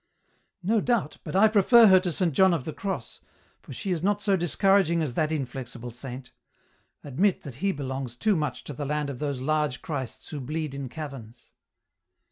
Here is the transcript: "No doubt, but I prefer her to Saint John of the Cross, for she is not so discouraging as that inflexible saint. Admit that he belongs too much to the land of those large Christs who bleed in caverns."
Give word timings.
"No 0.71 0.81
doubt, 0.81 1.19
but 1.23 1.35
I 1.35 1.47
prefer 1.47 1.85
her 1.85 1.99
to 1.99 2.11
Saint 2.11 2.33
John 2.33 2.55
of 2.55 2.63
the 2.63 2.73
Cross, 2.73 3.19
for 3.61 3.71
she 3.71 3.91
is 3.91 4.01
not 4.01 4.19
so 4.19 4.35
discouraging 4.35 5.03
as 5.03 5.13
that 5.13 5.31
inflexible 5.31 5.91
saint. 5.91 6.31
Admit 7.03 7.43
that 7.43 7.57
he 7.61 7.71
belongs 7.71 8.15
too 8.15 8.35
much 8.35 8.63
to 8.63 8.73
the 8.73 8.85
land 8.87 9.11
of 9.11 9.19
those 9.19 9.41
large 9.41 9.83
Christs 9.83 10.29
who 10.29 10.39
bleed 10.39 10.73
in 10.73 10.89
caverns." 10.89 11.51